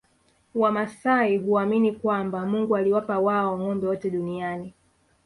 Wamasai 0.55 1.37
huamini 1.37 1.91
kwamba 1.91 2.45
Mungu 2.45 2.77
aliwapa 2.77 3.19
wao 3.19 3.59
ngombe 3.59 3.87
wote 3.87 4.09
duniani 4.09 4.73